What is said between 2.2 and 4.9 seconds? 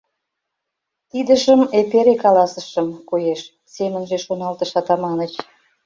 каласышым, коеш»,— семынже шоналтыш